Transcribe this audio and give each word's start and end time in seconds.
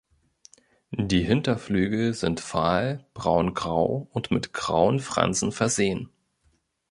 Die 0.89 1.21
Hinterflügel 1.23 2.15
sind 2.15 2.39
fahl 2.39 3.05
braungrau 3.13 4.07
und 4.09 4.31
mit 4.31 4.51
grauen 4.51 4.97
Fransen 4.99 5.51
versehen. 5.51 6.09